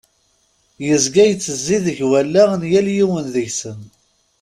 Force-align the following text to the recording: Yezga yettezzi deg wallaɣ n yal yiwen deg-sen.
Yezga 0.87 1.23
yettezzi 1.27 1.77
deg 1.85 1.99
wallaɣ 2.09 2.49
n 2.59 2.63
yal 2.71 2.87
yiwen 2.95 3.25
deg-sen. 3.35 3.79